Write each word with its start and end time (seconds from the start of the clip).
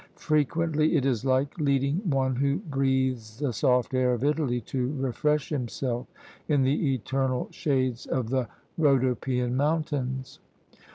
Frequently 0.17 0.95
it 0.97 1.05
is 1.05 1.25
like 1.25 1.59
leading 1.59 1.97
one 2.09 2.35
who 2.37 2.57
breathes 2.57 3.37
the 3.37 3.53
soft 3.53 3.93
air 3.93 4.13
of 4.13 4.23
Italy 4.23 4.59
to 4.61 4.91
refresh 4.95 5.49
himself 5.49 6.07
in 6.47 6.63
the 6.63 6.95
eternal 6.95 7.47
shades 7.51 8.07
of 8.07 8.31
the 8.31 8.47
Rhodopean 8.79 9.55
mountains. 9.55 10.39